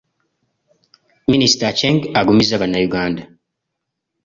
Minisita 1.31 1.63
Acheng 1.69 1.99
agumizza 2.19 2.61
Bannayuganda. 2.61 3.23